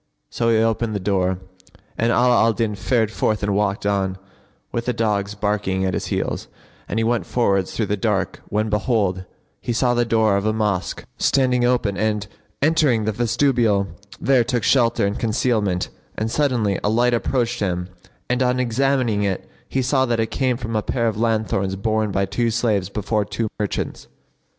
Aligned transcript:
So 0.31 0.49
he 0.49 0.57
opened 0.57 0.95
the 0.95 0.99
door, 0.99 1.37
and 1.95 2.11
Ala 2.11 2.41
al 2.41 2.53
Din 2.53 2.73
fared 2.73 3.11
forth 3.11 3.43
and 3.43 3.53
walked 3.55 3.85
on, 3.85 4.17
with 4.71 4.85
the 4.85 4.93
dogs 4.93 5.35
barking 5.35 5.85
at 5.85 5.93
his 5.93 6.07
heels, 6.07 6.47
and 6.89 6.97
he 6.99 7.03
went 7.03 7.27
forwards 7.27 7.71
through 7.75 7.85
the 7.85 7.95
dark 7.97 8.41
when 8.49 8.67
behold, 8.67 9.25
he 9.61 9.71
saw 9.71 9.93
the 9.93 10.03
door 10.03 10.37
of 10.37 10.45
a 10.47 10.53
mosque 10.53 11.05
standing 11.19 11.65
open 11.65 11.97
and, 11.97 12.25
entering 12.63 13.05
the 13.05 13.11
vestibule, 13.11 13.89
there 14.19 14.43
took 14.43 14.63
shelter 14.63 15.05
and 15.05 15.19
concealment; 15.19 15.89
and 16.17 16.31
suddenly 16.31 16.79
a 16.83 16.89
light 16.89 17.13
approached 17.13 17.59
him 17.59 17.87
and 18.27 18.41
on 18.41 18.59
examining 18.59 19.21
it 19.21 19.47
he 19.69 19.83
saw 19.83 20.07
that 20.07 20.19
it 20.19 20.31
came 20.31 20.57
from 20.57 20.75
a 20.75 20.81
pair 20.81 21.07
of 21.07 21.15
lanthorns 21.19 21.75
borne 21.75 22.09
by 22.11 22.25
two 22.25 22.49
slaves 22.49 22.89
before 22.89 23.23
two 23.23 23.47
merchants. 23.59 24.07